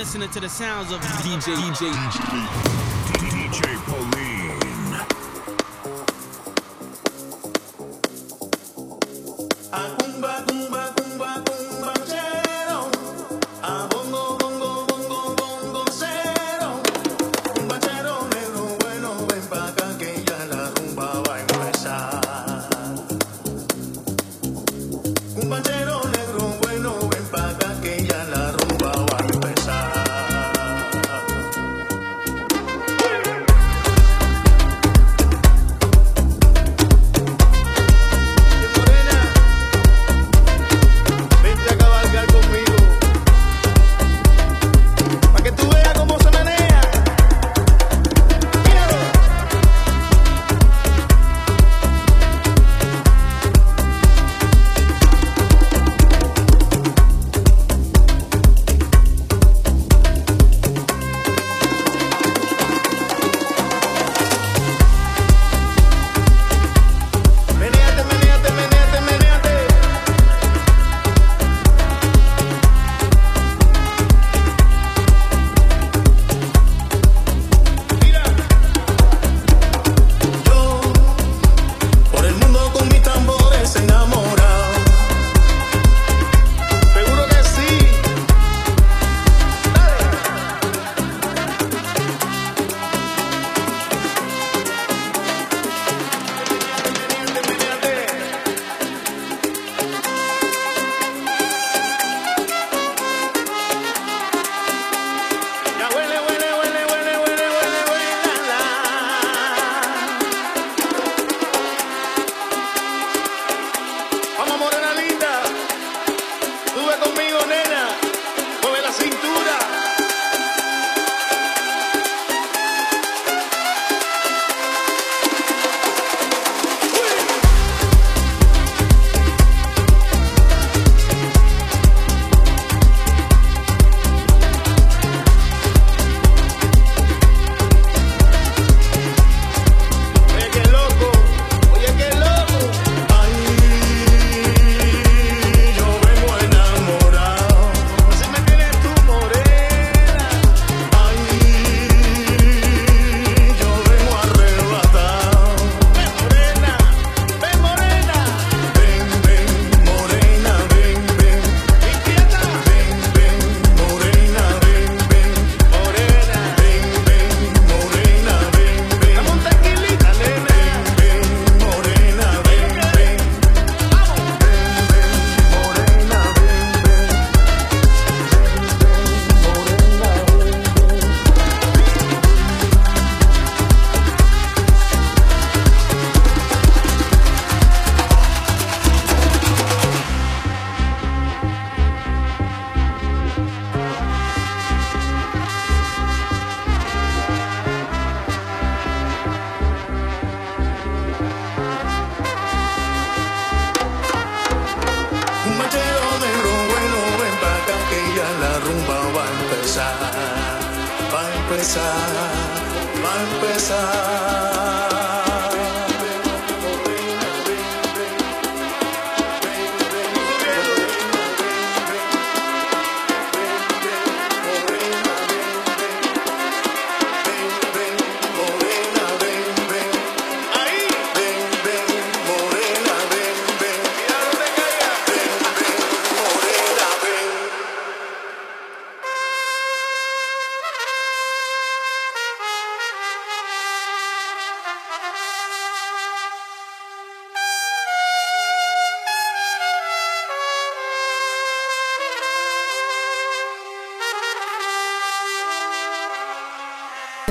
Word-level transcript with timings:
listening 0.00 0.30
to 0.30 0.40
the 0.40 0.48
sounds 0.48 0.90
of 0.92 1.00
DJ 1.20 1.54
DJ 1.56 1.92
DJ 3.18 3.76
Pauline. 3.84 4.09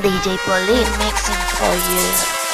DJ 0.01 0.37
Pauline 0.45 0.97
mixing 0.97 1.35
for 1.57 1.75
you. 1.91 2.48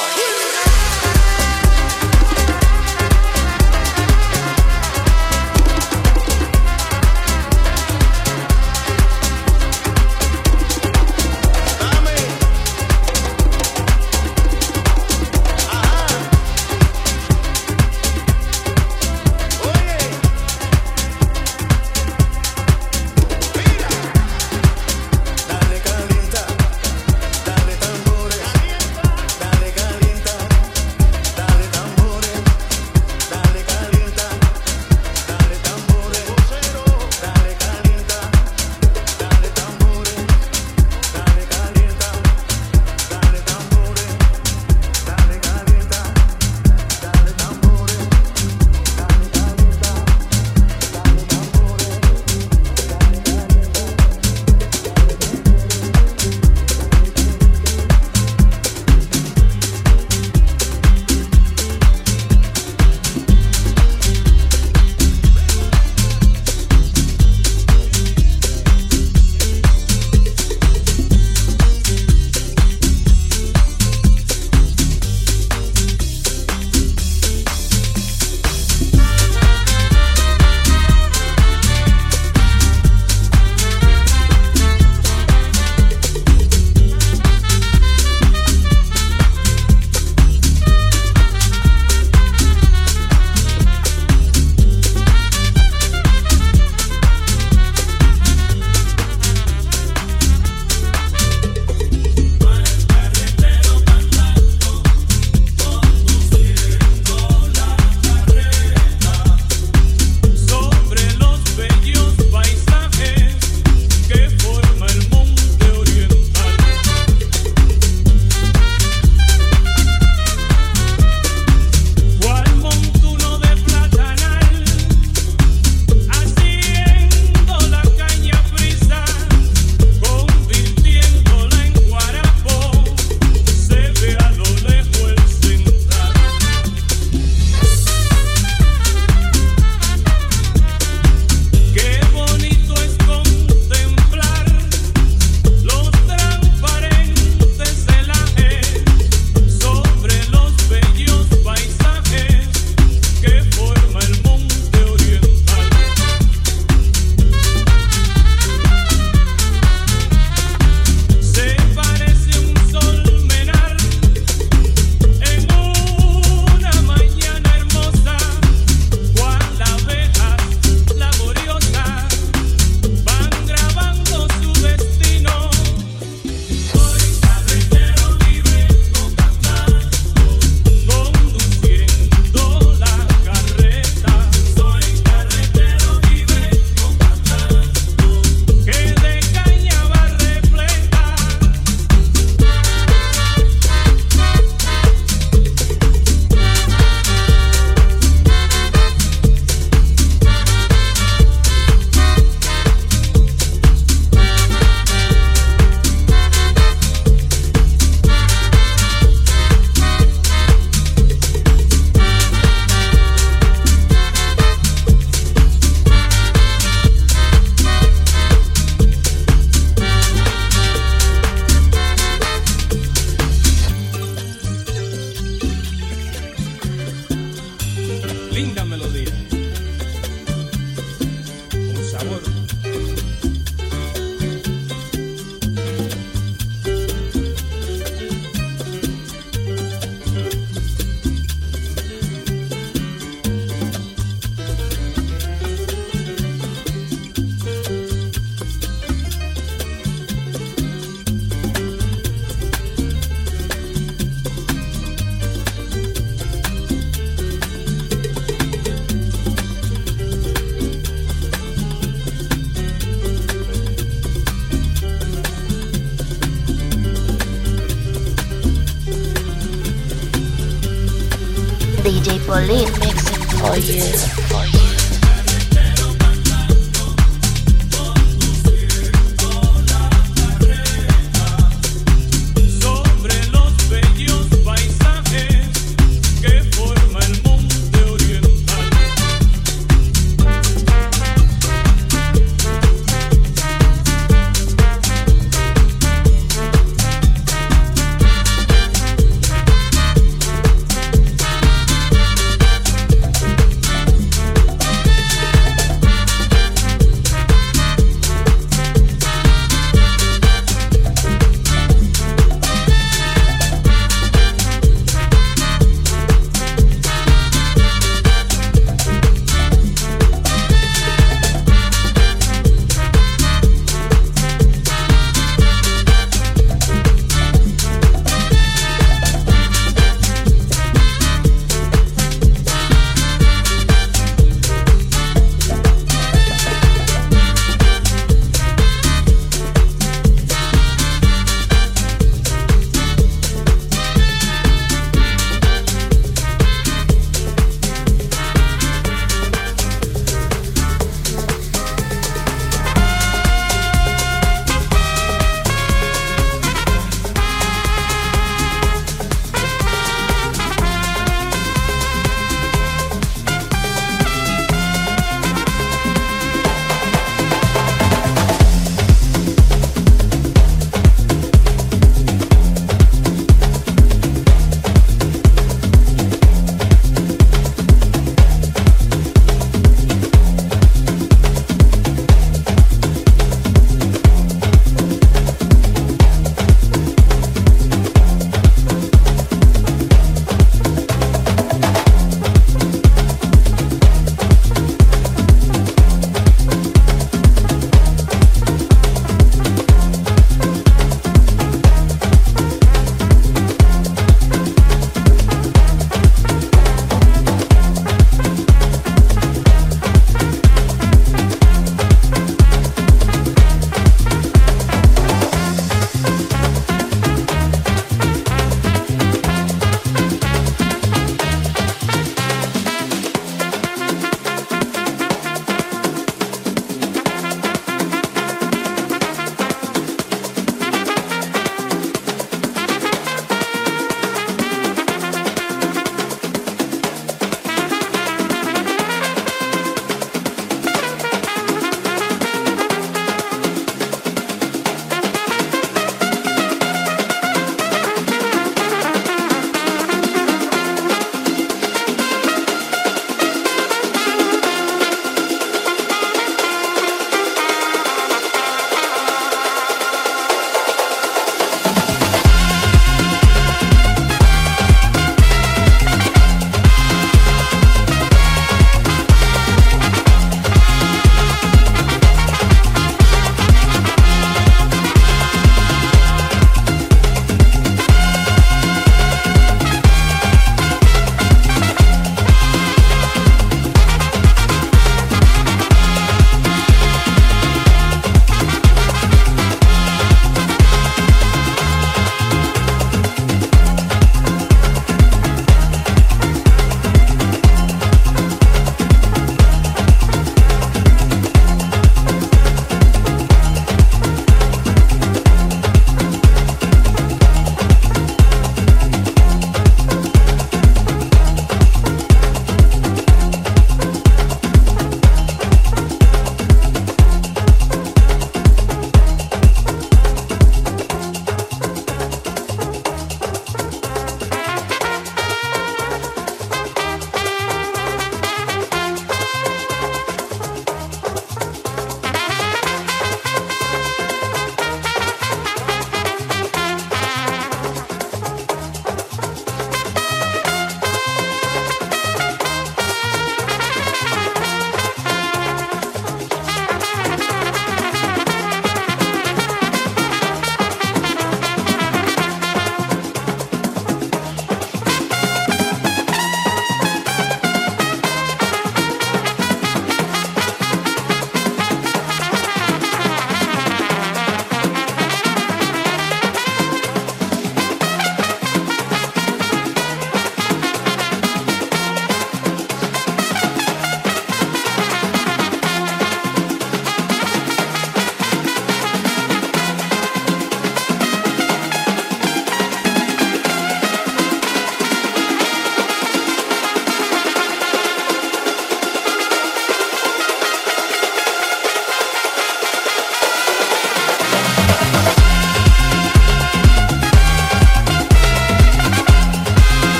You. 273.76 274.65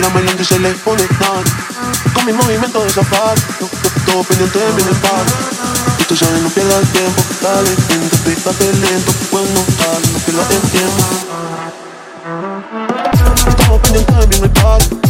mira 0.00 0.14
bailando 0.14 0.42
y 0.42 0.46
se 0.46 0.58
le 0.58 0.72
pone 0.74 1.06
mal 1.20 1.44
Con 2.14 2.24
mi 2.24 2.32
movimiento 2.32 2.82
de 2.82 2.90
zapato 2.90 3.68
Todo 4.06 4.24
pendiente 4.24 4.58
de 4.58 4.72
mi 4.72 4.90
espalda 4.90 5.34
Y 5.98 6.04
tú 6.04 6.16
sabes, 6.16 6.40
no 6.42 6.48
pierdas 6.48 6.80
el 6.80 6.88
tiempo 6.88 7.22
Dale, 7.42 7.70
vente, 7.88 8.16
pégate 8.24 8.72
lento 8.72 9.12
Bueno, 9.30 9.60
dale, 9.78 10.06
no 10.12 10.18
pierdas 10.20 10.50
el 10.50 10.60
tiempo. 10.70 11.02
Todo 13.56 13.82
pendiente 13.82 14.12
de 14.14 14.26
mi 14.26 14.46
espalda 14.46 15.09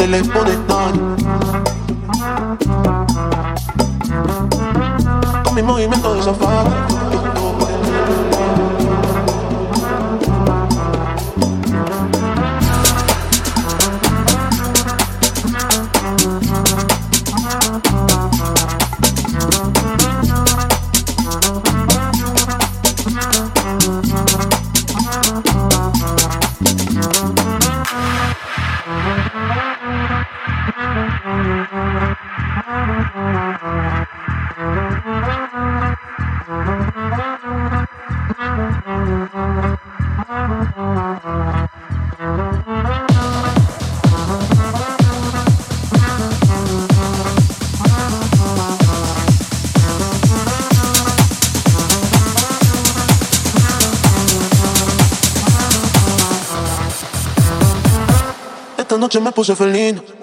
se 0.00 0.06
les 0.06 0.22
pone 0.22 0.69
esta 58.90 58.98
noche 58.98 59.20
me 59.20 59.30
puse 59.30 59.54
felino. 59.54 60.19